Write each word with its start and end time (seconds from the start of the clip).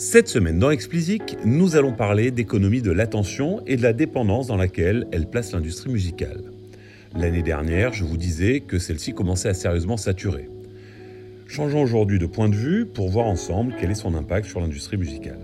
Cette 0.00 0.28
semaine 0.28 0.58
dans 0.58 0.70
Explicit, 0.70 1.36
nous 1.44 1.76
allons 1.76 1.92
parler 1.92 2.30
d'économie 2.30 2.80
de 2.80 2.90
l'attention 2.90 3.60
et 3.66 3.76
de 3.76 3.82
la 3.82 3.92
dépendance 3.92 4.46
dans 4.46 4.56
laquelle 4.56 5.06
elle 5.12 5.28
place 5.28 5.52
l'industrie 5.52 5.90
musicale. 5.90 6.40
L'année 7.14 7.42
dernière, 7.42 7.92
je 7.92 8.04
vous 8.04 8.16
disais 8.16 8.60
que 8.60 8.78
celle-ci 8.78 9.12
commençait 9.12 9.50
à 9.50 9.54
sérieusement 9.54 9.98
saturer. 9.98 10.48
Changeons 11.46 11.82
aujourd'hui 11.82 12.18
de 12.18 12.24
point 12.24 12.48
de 12.48 12.54
vue 12.54 12.86
pour 12.86 13.10
voir 13.10 13.26
ensemble 13.26 13.74
quel 13.78 13.90
est 13.90 13.94
son 13.94 14.14
impact 14.14 14.46
sur 14.46 14.60
l'industrie 14.62 14.96
musicale. 14.96 15.38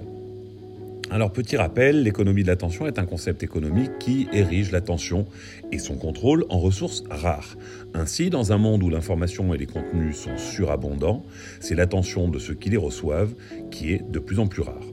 Alors 1.09 1.33
petit 1.33 1.57
rappel, 1.57 2.03
l'économie 2.03 2.43
de 2.43 2.49
l'attention 2.49 2.87
est 2.87 2.99
un 2.99 3.07
concept 3.07 3.45
économique 3.45 3.99
qui 4.01 4.29
érige 4.33 4.73
l'attention 4.73 5.25
et 5.71 5.79
son 5.79 5.97
contrôle 5.97 6.45
en 6.49 6.59
ressources 6.59 7.05
rares. 7.09 7.57
Ainsi, 7.95 8.29
dans 8.29 8.53
un 8.53 8.59
monde 8.59 8.83
où 8.83 8.91
l'information 8.91 9.55
et 9.55 9.59
les 9.59 9.67
contenus 9.67 10.17
sont 10.17 10.37
surabondants, 10.37 11.25
c'est 11.61 11.77
l'attention 11.77 12.29
de 12.29 12.41
ceux 12.41 12.55
qui 12.55 12.71
les 12.71 12.77
reçoivent 12.77 13.35
qui 13.71 13.93
est 13.93 14.11
de 14.11 14.19
plus 14.19 14.41
en 14.41 14.49
plus 14.49 14.63
rare. 14.63 14.85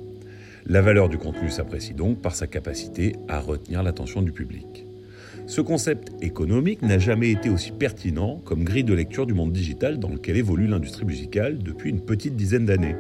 La 0.68 0.82
valeur 0.82 1.10
du 1.10 1.18
contenu 1.18 1.50
s'apprécie 1.50 1.96
donc 1.96 2.22
par 2.22 2.36
sa 2.36 2.46
capacité 2.46 3.16
à 3.28 3.40
retenir 3.40 3.82
l'attention 3.82 4.22
du 4.22 4.32
public. 4.32 4.86
Ce 5.48 5.62
concept 5.62 6.14
économique 6.22 6.84
n'a 6.84 7.00
jamais 7.00 7.32
été 7.32 7.50
aussi 7.50 7.72
pertinent 7.72 8.40
comme 8.46 8.64
grille 8.64 8.86
de 8.86 8.94
lecture 8.94 9.26
du 9.26 9.34
monde 9.34 9.52
digital 9.52 10.00
dans 10.00 10.10
lequel 10.10 10.38
évolue 10.38 10.68
l'industrie 10.68 11.06
musicale 11.06 11.58
depuis 11.58 11.90
une 11.90 12.00
petite 12.02 12.36
dizaine 12.36 12.66
d'années. 12.66 12.96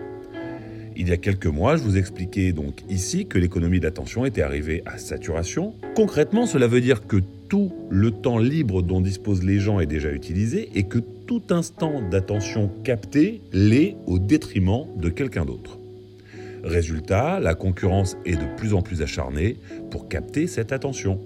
Il 0.95 1.09
y 1.09 1.11
a 1.11 1.17
quelques 1.17 1.47
mois, 1.47 1.75
je 1.75 1.83
vous 1.83 1.97
expliquais 1.97 2.52
donc 2.52 2.81
ici 2.89 3.25
que 3.25 3.39
l'économie 3.39 3.79
d'attention 3.79 4.25
était 4.25 4.43
arrivée 4.43 4.83
à 4.85 4.97
saturation. 4.97 5.73
Concrètement, 5.95 6.45
cela 6.45 6.67
veut 6.67 6.81
dire 6.81 7.07
que 7.07 7.17
tout 7.49 7.73
le 7.89 8.11
temps 8.11 8.38
libre 8.38 8.83
dont 8.83 9.02
disposent 9.02 9.43
les 9.43 9.59
gens 9.59 9.79
est 9.79 9.88
déjà 9.88 10.11
utilisé 10.11 10.69
et 10.75 10.83
que 10.83 10.99
tout 10.99 11.41
instant 11.49 12.02
d'attention 12.09 12.69
capté 12.83 13.41
l'est 13.52 13.95
au 14.05 14.19
détriment 14.19 14.85
de 14.97 15.09
quelqu'un 15.09 15.45
d'autre. 15.45 15.79
Résultat, 16.63 17.39
la 17.39 17.55
concurrence 17.55 18.16
est 18.25 18.36
de 18.36 18.55
plus 18.58 18.73
en 18.73 18.81
plus 18.81 19.02
acharnée 19.02 19.58
pour 19.89 20.08
capter 20.08 20.47
cette 20.47 20.71
attention. 20.71 21.19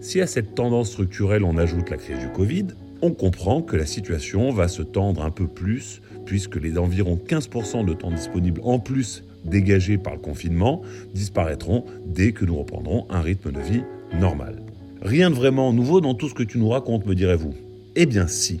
Si 0.00 0.20
à 0.20 0.26
cette 0.26 0.54
tendance 0.54 0.90
structurelle 0.90 1.44
on 1.44 1.58
ajoute 1.58 1.90
la 1.90 1.96
crise 1.96 2.18
du 2.20 2.28
Covid, 2.28 2.68
on 3.02 3.12
comprend 3.12 3.62
que 3.62 3.76
la 3.76 3.86
situation 3.86 4.50
va 4.52 4.68
se 4.68 4.82
tendre 4.82 5.24
un 5.24 5.30
peu 5.30 5.46
plus 5.46 6.02
puisque 6.26 6.56
les 6.56 6.78
environ 6.78 7.18
15% 7.28 7.84
de 7.84 7.92
temps 7.92 8.10
disponible 8.10 8.60
en 8.64 8.78
plus 8.78 9.24
dégagés 9.44 9.98
par 9.98 10.14
le 10.14 10.20
confinement 10.20 10.82
disparaîtront 11.14 11.84
dès 12.06 12.32
que 12.32 12.44
nous 12.44 12.56
reprendrons 12.56 13.06
un 13.10 13.20
rythme 13.20 13.52
de 13.52 13.60
vie 13.60 13.82
normal. 14.18 14.56
Rien 15.02 15.30
de 15.30 15.34
vraiment 15.34 15.72
nouveau 15.72 16.00
dans 16.00 16.14
tout 16.14 16.28
ce 16.28 16.34
que 16.34 16.42
tu 16.42 16.58
nous 16.58 16.68
racontes, 16.68 17.06
me 17.06 17.14
direz-vous? 17.14 17.54
Eh 17.96 18.06
bien 18.06 18.26
si, 18.26 18.60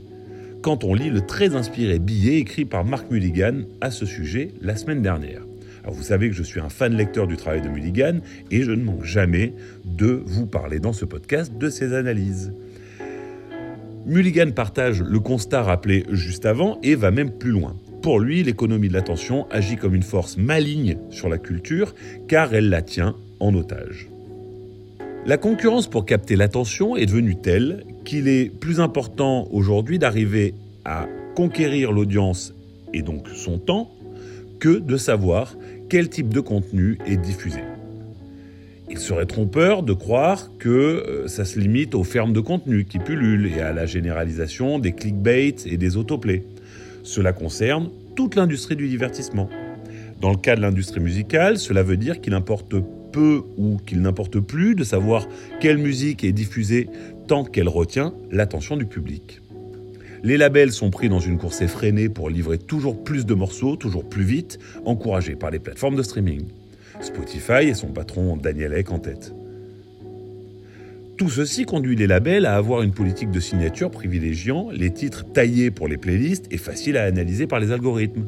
quand 0.62 0.84
on 0.84 0.94
lit 0.94 1.10
le 1.10 1.20
très 1.20 1.54
inspiré 1.54 1.98
billet 1.98 2.38
écrit 2.38 2.64
par 2.64 2.84
Marc 2.84 3.10
Mulligan 3.10 3.62
à 3.80 3.90
ce 3.90 4.06
sujet 4.06 4.52
la 4.62 4.76
semaine 4.76 5.02
dernière. 5.02 5.42
Vous 5.86 6.02
savez 6.02 6.28
que 6.28 6.34
je 6.34 6.42
suis 6.42 6.60
un 6.60 6.68
fan 6.68 6.94
lecteur 6.94 7.26
du 7.26 7.36
travail 7.36 7.62
de 7.62 7.68
Mulligan 7.68 8.18
et 8.50 8.62
je 8.62 8.70
ne 8.70 8.82
manque 8.82 9.04
jamais 9.04 9.54
de 9.84 10.22
vous 10.26 10.46
parler 10.46 10.78
dans 10.78 10.92
ce 10.92 11.04
podcast 11.04 11.56
de 11.56 11.70
ses 11.70 11.94
analyses. 11.94 12.52
Mulligan 14.10 14.50
partage 14.50 15.04
le 15.04 15.20
constat 15.20 15.62
rappelé 15.62 16.04
juste 16.10 16.44
avant 16.44 16.80
et 16.82 16.96
va 16.96 17.12
même 17.12 17.30
plus 17.30 17.52
loin. 17.52 17.76
Pour 18.02 18.18
lui, 18.18 18.42
l'économie 18.42 18.88
de 18.88 18.92
l'attention 18.92 19.46
agit 19.52 19.76
comme 19.76 19.94
une 19.94 20.02
force 20.02 20.36
maligne 20.36 20.98
sur 21.10 21.28
la 21.28 21.38
culture 21.38 21.94
car 22.26 22.52
elle 22.52 22.70
la 22.70 22.82
tient 22.82 23.14
en 23.38 23.54
otage. 23.54 24.08
La 25.26 25.36
concurrence 25.36 25.86
pour 25.86 26.06
capter 26.06 26.34
l'attention 26.34 26.96
est 26.96 27.06
devenue 27.06 27.36
telle 27.36 27.84
qu'il 28.04 28.26
est 28.26 28.50
plus 28.50 28.80
important 28.80 29.46
aujourd'hui 29.52 30.00
d'arriver 30.00 30.54
à 30.84 31.06
conquérir 31.36 31.92
l'audience 31.92 32.52
et 32.92 33.02
donc 33.02 33.28
son 33.28 33.58
temps 33.58 33.92
que 34.58 34.80
de 34.80 34.96
savoir 34.96 35.54
quel 35.88 36.08
type 36.08 36.34
de 36.34 36.40
contenu 36.40 36.98
est 37.06 37.16
diffusé. 37.16 37.60
Il 38.90 38.98
serait 38.98 39.26
trompeur 39.26 39.84
de 39.84 39.92
croire 39.92 40.50
que 40.58 40.68
euh, 40.68 41.28
ça 41.28 41.44
se 41.44 41.60
limite 41.60 41.94
aux 41.94 42.02
fermes 42.02 42.32
de 42.32 42.40
contenu 42.40 42.84
qui 42.84 42.98
pullulent 42.98 43.46
et 43.46 43.60
à 43.60 43.72
la 43.72 43.86
généralisation 43.86 44.80
des 44.80 44.90
clickbait 44.92 45.54
et 45.64 45.76
des 45.76 45.96
autoplays. 45.96 46.42
Cela 47.04 47.32
concerne 47.32 47.90
toute 48.16 48.34
l'industrie 48.34 48.74
du 48.74 48.88
divertissement. 48.88 49.48
Dans 50.20 50.30
le 50.30 50.36
cas 50.36 50.56
de 50.56 50.60
l'industrie 50.60 50.98
musicale, 50.98 51.56
cela 51.56 51.84
veut 51.84 51.96
dire 51.96 52.20
qu'il 52.20 52.34
importe 52.34 52.74
peu 53.12 53.42
ou 53.56 53.78
qu'il 53.86 54.02
n'importe 54.02 54.40
plus 54.40 54.74
de 54.74 54.82
savoir 54.82 55.28
quelle 55.60 55.78
musique 55.78 56.24
est 56.24 56.32
diffusée 56.32 56.88
tant 57.28 57.44
qu'elle 57.44 57.68
retient 57.68 58.12
l'attention 58.32 58.76
du 58.76 58.86
public. 58.86 59.40
Les 60.24 60.36
labels 60.36 60.72
sont 60.72 60.90
pris 60.90 61.08
dans 61.08 61.20
une 61.20 61.38
course 61.38 61.62
effrénée 61.62 62.08
pour 62.08 62.28
livrer 62.28 62.58
toujours 62.58 63.02
plus 63.02 63.24
de 63.24 63.34
morceaux, 63.34 63.76
toujours 63.76 64.06
plus 64.06 64.24
vite, 64.24 64.58
encouragés 64.84 65.36
par 65.36 65.50
les 65.52 65.60
plateformes 65.60 65.96
de 65.96 66.02
streaming. 66.02 66.42
Spotify 67.00 67.68
et 67.68 67.74
son 67.74 67.88
patron 67.88 68.36
Daniel 68.36 68.72
Ek 68.74 68.90
en 68.90 68.98
tête. 68.98 69.32
Tout 71.16 71.28
ceci 71.28 71.66
conduit 71.66 71.96
les 71.96 72.06
labels 72.06 72.46
à 72.46 72.56
avoir 72.56 72.80
une 72.82 72.92
politique 72.92 73.30
de 73.30 73.40
signature 73.40 73.90
privilégiant 73.90 74.70
les 74.72 74.90
titres 74.90 75.30
taillés 75.30 75.70
pour 75.70 75.86
les 75.86 75.98
playlists 75.98 76.46
et 76.50 76.56
faciles 76.56 76.96
à 76.96 77.04
analyser 77.04 77.46
par 77.46 77.60
les 77.60 77.72
algorithmes. 77.72 78.26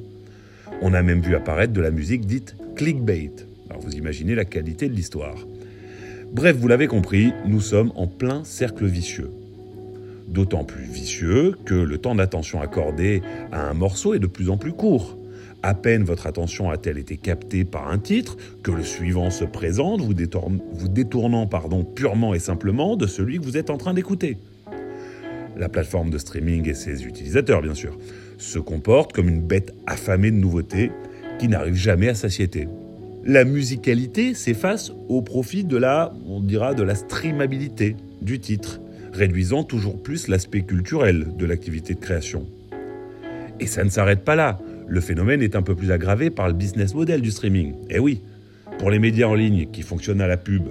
On 0.83 0.93
a 0.93 1.03
même 1.03 1.23
vu 1.23 1.34
apparaître 1.34 1.73
de 1.73 1.81
la 1.81 1.91
musique 1.91 2.27
dite 2.27 2.55
clickbait. 2.77 3.33
Alors 3.71 3.81
vous 3.81 3.93
imaginez 3.93 4.34
la 4.34 4.45
qualité 4.45 4.89
de 4.89 4.94
l'histoire. 4.94 5.47
Bref, 6.33 6.56
vous 6.56 6.69
l'avez 6.69 6.87
compris, 6.87 7.33
nous 7.47 7.61
sommes 7.61 7.93
en 7.94 8.06
plein 8.06 8.44
cercle 8.44 8.84
vicieux. 8.84 9.31
D'autant 10.29 10.65
plus 10.65 10.84
vicieux 10.84 11.56
que 11.65 11.75
le 11.75 11.99
temps 11.99 12.15
d'attention 12.15 12.61
accordé 12.61 13.23
à 13.53 13.71
un 13.71 13.75
morceau 13.75 14.12
est 14.12 14.19
de 14.19 14.27
plus 14.27 14.50
en 14.50 14.59
plus 14.59 14.73
court. 14.73 15.17
À 15.62 15.75
peine 15.75 16.03
votre 16.03 16.27
attention 16.27 16.71
a-t-elle 16.71 16.99
été 16.99 17.17
captée 17.17 17.65
par 17.65 17.89
un 17.89 17.99
titre 17.99 18.37
que 18.65 18.73
le 18.73 18.83
suivant 18.83 19.31
se 19.31 19.45
présente, 19.45 20.00
vous, 20.00 20.12
détournant 20.89 21.47
purement 21.95 22.34
et 22.34 22.41
simplement 22.41 22.97
de 22.97 23.06
celui 23.06 23.39
que 23.39 23.45
vous 23.45 23.56
êtes 23.56 23.71
en 23.71 23.78
train 23.78 23.95
d'écouter. 23.95 24.39
La 25.56 25.69
plateforme 25.69 26.11
de 26.11 26.19
streaming 26.19 26.69
et 26.69 26.75
ses 26.75 27.05
utilisateurs, 27.05 27.62
bien 27.62 27.75
sûr, 27.75 27.97
se 28.39 28.59
comportent 28.59 29.12
comme 29.12 29.28
une 29.28 29.41
bête 29.41 29.73
affamée 29.87 30.33
de 30.33 30.37
nouveautés 30.37 30.91
qui 31.39 31.47
n'arrive 31.47 31.75
jamais 31.75 32.09
à 32.09 32.15
satiété. 32.15 32.67
La 33.25 33.44
musicalité 33.44 34.34
s'efface 34.34 34.93
au 35.09 35.23
profit 35.23 35.62
de 35.62 35.77
la, 35.77 36.12
on 36.27 36.41
dira, 36.41 36.75
de 36.75 36.83
la 36.83 36.97
streamabilité 36.97 37.94
du 38.21 38.41
titre, 38.41 38.81
réduisant 39.12 39.62
toujours 39.62 40.03
plus 40.03 40.27
l'aspect 40.27 40.62
culturel 40.62 41.29
de 41.37 41.47
l'activité 41.47 41.94
de 41.94 42.00
création. 42.00 42.47
Et 43.61 43.67
ça 43.67 43.84
ne 43.84 43.91
s'arrête 43.91 44.25
pas 44.25 44.34
là. 44.34 44.59
Le 44.87 45.00
phénomène 45.00 45.43
est 45.43 45.56
un 45.56 45.62
peu 45.62 45.75
plus 45.75 45.91
aggravé 45.91 46.31
par 46.31 46.48
le 46.48 46.54
business 46.54 46.94
model 46.94 47.20
du 47.20 47.31
streaming. 47.31 47.75
Eh 47.91 47.98
oui, 47.98 48.20
pour 48.78 48.91
les 48.91 48.98
médias 48.98 49.26
en 49.26 49.34
ligne 49.34 49.66
qui 49.72 49.82
fonctionnent 49.82 50.20
à 50.20 50.26
la 50.26 50.37
pub, 50.37 50.69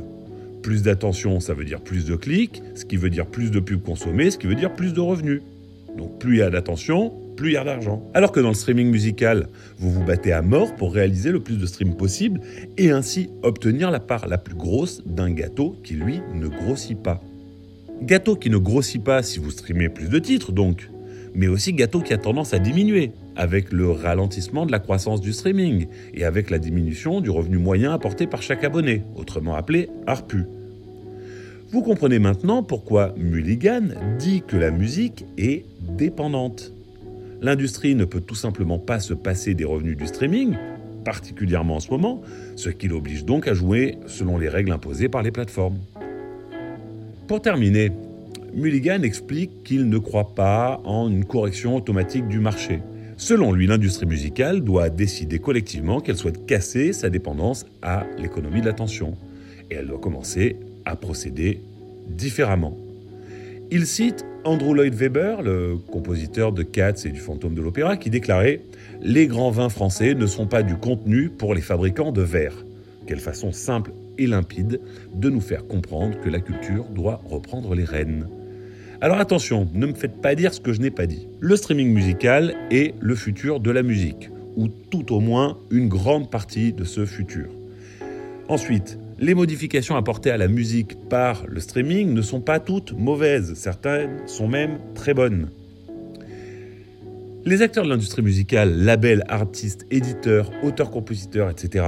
plus 0.61 0.83
d'attention, 0.83 1.39
ça 1.39 1.53
veut 1.53 1.65
dire 1.65 1.81
plus 1.81 2.05
de 2.05 2.15
clics, 2.15 2.61
ce 2.75 2.85
qui 2.85 2.97
veut 2.97 3.09
dire 3.09 3.25
plus 3.25 3.51
de 3.51 3.59
pubs 3.59 3.81
consommées, 3.81 4.31
ce 4.31 4.37
qui 4.37 4.47
veut 4.47 4.55
dire 4.55 4.73
plus 4.73 4.93
de 4.93 4.99
revenus. 4.99 5.41
Donc 5.97 6.19
plus 6.19 6.35
il 6.35 6.39
y 6.39 6.41
a 6.41 6.49
d'attention, 6.49 7.11
plus 7.35 7.49
il 7.49 7.53
y 7.53 7.57
a 7.57 7.63
d'argent. 7.63 8.03
Alors 8.13 8.31
que 8.31 8.39
dans 8.39 8.49
le 8.49 8.53
streaming 8.53 8.89
musical, 8.89 9.47
vous 9.77 9.91
vous 9.91 10.03
battez 10.03 10.31
à 10.31 10.41
mort 10.41 10.75
pour 10.75 10.93
réaliser 10.93 11.31
le 11.31 11.39
plus 11.39 11.57
de 11.57 11.65
streams 11.65 11.95
possible 11.95 12.41
et 12.77 12.91
ainsi 12.91 13.29
obtenir 13.43 13.91
la 13.91 13.99
part 13.99 14.27
la 14.27 14.37
plus 14.37 14.55
grosse 14.55 15.01
d'un 15.05 15.31
gâteau 15.31 15.75
qui 15.83 15.95
lui 15.95 16.21
ne 16.33 16.47
grossit 16.47 17.01
pas. 17.01 17.21
Gâteau 18.03 18.35
qui 18.35 18.49
ne 18.49 18.57
grossit 18.57 19.03
pas 19.03 19.23
si 19.23 19.39
vous 19.39 19.51
streamez 19.51 19.89
plus 19.89 20.09
de 20.09 20.19
titres 20.19 20.51
donc, 20.51 20.89
mais 21.35 21.47
aussi 21.47 21.73
gâteau 21.73 22.01
qui 22.01 22.13
a 22.13 22.17
tendance 22.17 22.53
à 22.53 22.59
diminuer 22.59 23.11
avec 23.35 23.71
le 23.71 23.91
ralentissement 23.91 24.65
de 24.65 24.71
la 24.71 24.79
croissance 24.79 25.21
du 25.21 25.33
streaming 25.33 25.87
et 26.13 26.25
avec 26.25 26.49
la 26.49 26.59
diminution 26.59 27.21
du 27.21 27.29
revenu 27.29 27.57
moyen 27.57 27.93
apporté 27.93 28.27
par 28.27 28.41
chaque 28.41 28.63
abonné, 28.63 29.03
autrement 29.15 29.55
appelé 29.55 29.89
ARPU. 30.07 30.45
Vous 31.71 31.81
comprenez 31.81 32.19
maintenant 32.19 32.63
pourquoi 32.63 33.13
Mulligan 33.17 33.89
dit 34.19 34.43
que 34.45 34.57
la 34.57 34.71
musique 34.71 35.25
est 35.37 35.65
dépendante. 35.79 36.73
L'industrie 37.41 37.95
ne 37.95 38.05
peut 38.05 38.19
tout 38.19 38.35
simplement 38.35 38.77
pas 38.77 38.99
se 38.99 39.13
passer 39.13 39.53
des 39.53 39.63
revenus 39.63 39.95
du 39.95 40.05
streaming, 40.05 40.55
particulièrement 41.05 41.77
en 41.77 41.79
ce 41.79 41.89
moment, 41.89 42.21
ce 42.55 42.69
qui 42.69 42.87
l'oblige 42.87 43.25
donc 43.25 43.47
à 43.47 43.53
jouer 43.53 43.97
selon 44.05 44.37
les 44.37 44.49
règles 44.49 44.71
imposées 44.71 45.09
par 45.09 45.23
les 45.23 45.31
plateformes. 45.31 45.79
Pour 47.27 47.41
terminer, 47.41 47.91
Mulligan 48.53 49.03
explique 49.03 49.63
qu'il 49.63 49.87
ne 49.87 49.97
croit 49.97 50.35
pas 50.35 50.81
en 50.83 51.09
une 51.09 51.23
correction 51.23 51.75
automatique 51.75 52.27
du 52.27 52.39
marché. 52.39 52.81
Selon 53.15 53.53
lui, 53.53 53.65
l'industrie 53.65 54.05
musicale 54.05 54.61
doit 54.61 54.89
décider 54.89 55.39
collectivement 55.39 56.01
qu'elle 56.01 56.17
souhaite 56.17 56.45
casser 56.45 56.91
sa 56.91 57.09
dépendance 57.09 57.65
à 57.81 58.05
l'économie 58.17 58.59
de 58.59 58.65
l'attention. 58.65 59.15
Et 59.69 59.75
elle 59.75 59.87
doit 59.87 59.99
commencer 59.99 60.57
à 60.83 60.97
procéder 60.97 61.61
différemment. 62.09 62.77
Il 63.69 63.85
cite 63.85 64.25
Andrew 64.43 64.73
Lloyd 64.73 64.95
Webber, 64.95 65.37
le 65.43 65.77
compositeur 65.77 66.51
de 66.51 66.63
Cats 66.63 67.05
et 67.05 67.09
du 67.09 67.21
Fantôme 67.21 67.53
de 67.53 67.61
l'Opéra, 67.61 67.95
qui 67.95 68.09
déclarait 68.09 68.63
Les 69.01 69.27
grands 69.27 69.51
vins 69.51 69.69
français 69.69 70.13
ne 70.13 70.25
sont 70.25 70.47
pas 70.47 70.61
du 70.61 70.75
contenu 70.75 71.29
pour 71.29 71.53
les 71.53 71.61
fabricants 71.61 72.11
de 72.11 72.21
verre. 72.21 72.65
Quelle 73.07 73.19
façon 73.19 73.53
simple 73.53 73.93
et 74.17 74.27
limpide 74.27 74.81
de 75.13 75.29
nous 75.29 75.41
faire 75.41 75.67
comprendre 75.67 76.19
que 76.19 76.29
la 76.29 76.41
culture 76.41 76.85
doit 76.85 77.21
reprendre 77.23 77.75
les 77.75 77.85
rênes. 77.85 78.27
Alors 79.03 79.17
attention, 79.17 79.67
ne 79.73 79.87
me 79.87 79.95
faites 79.95 80.21
pas 80.21 80.35
dire 80.35 80.53
ce 80.53 80.59
que 80.59 80.73
je 80.73 80.79
n'ai 80.79 80.91
pas 80.91 81.07
dit. 81.07 81.27
Le 81.39 81.55
streaming 81.55 81.91
musical 81.91 82.53
est 82.69 82.93
le 82.99 83.15
futur 83.15 83.59
de 83.59 83.71
la 83.71 83.81
musique, 83.81 84.29
ou 84.55 84.67
tout 84.67 85.11
au 85.11 85.19
moins 85.19 85.57
une 85.71 85.87
grande 85.87 86.29
partie 86.29 86.71
de 86.71 86.83
ce 86.83 87.07
futur. 87.07 87.47
Ensuite, 88.47 88.99
les 89.17 89.33
modifications 89.33 89.95
apportées 89.95 90.29
à 90.29 90.37
la 90.37 90.47
musique 90.47 91.09
par 91.09 91.47
le 91.47 91.59
streaming 91.59 92.13
ne 92.13 92.21
sont 92.21 92.41
pas 92.41 92.59
toutes 92.59 92.93
mauvaises, 92.93 93.55
certaines 93.55 94.27
sont 94.27 94.47
même 94.47 94.77
très 94.93 95.15
bonnes. 95.15 95.49
Les 97.43 97.63
acteurs 97.63 97.85
de 97.85 97.89
l'industrie 97.89 98.21
musicale, 98.21 98.83
labels, 98.83 99.23
artistes, 99.29 99.87
éditeurs, 99.89 100.51
auteurs-compositeurs, 100.61 101.49
etc., 101.49 101.85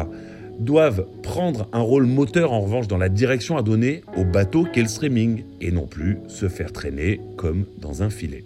doivent 0.60 1.06
prendre 1.22 1.68
un 1.74 1.82
rôle 1.82 2.06
moteur 2.06 2.52
en 2.52 2.62
revanche 2.62 2.88
dans 2.88 2.98
la 2.98 3.10
direction 3.10 3.58
à 3.58 3.62
donner 3.62 4.04
au 4.18 4.24
bateau 4.24 4.66
qu'est 4.66 4.82
le 4.82 4.88
streaming, 4.88 5.44
et 5.62 5.72
non 5.72 5.88
plus 5.88 6.18
se 6.28 6.48
faire 6.48 6.72
traîner 6.72 7.20
comme 7.38 7.66
dans 7.80 8.04
un 8.04 8.10
filet. 8.10 8.44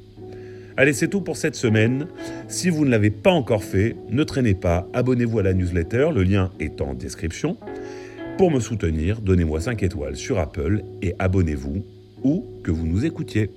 Allez, 0.78 0.94
c'est 0.94 1.08
tout 1.08 1.22
pour 1.22 1.38
cette 1.38 1.56
semaine. 1.56 2.08
Si 2.48 2.70
vous 2.70 2.86
ne 2.86 2.92
l'avez 2.92 3.10
pas 3.10 3.32
encore 3.32 3.64
fait, 3.64 3.96
ne 4.10 4.24
traînez 4.24 4.54
pas, 4.54 4.88
abonnez-vous 4.94 5.40
à 5.40 5.44
la 5.44 5.54
newsletter, 5.54 6.10
le 6.14 6.24
lien 6.24 6.52
est 6.60 6.82
en 6.82 6.94
description. 6.94 7.58
Pour 8.38 8.52
me 8.52 8.60
soutenir, 8.60 9.20
donnez-moi 9.22 9.60
5 9.60 9.82
étoiles 9.82 10.16
sur 10.16 10.38
Apple 10.38 10.84
et 11.02 11.16
abonnez-vous 11.18 11.84
où 12.24 12.46
que 12.64 12.70
vous 12.70 12.86
nous 12.86 13.06
écoutiez. 13.06 13.50